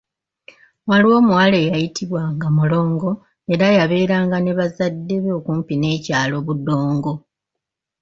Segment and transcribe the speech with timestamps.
[0.87, 3.11] Waaliwo omuwala eyayitibwa nga Mulongo
[3.53, 7.13] era yabeeranga ne bazadde be, okumpi n'ekyalo Budongo.